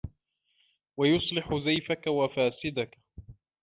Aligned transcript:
وَيُصْلِحُ 0.97 1.53
زَيْفَك 1.55 2.07
وَفَاسِدَك 2.07 2.97